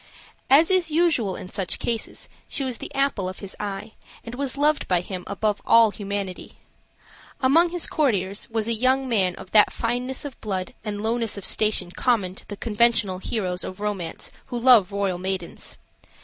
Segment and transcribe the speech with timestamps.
[0.49, 3.91] As is usual in such cases, she was the apple of his eye,
[4.23, 6.53] and was loved by him above all humanity.
[7.39, 11.45] Among his courtiers was a young man of that fineness of blood and lowness of
[11.45, 15.77] station common to the conventional heroes of romance who love royal maidens.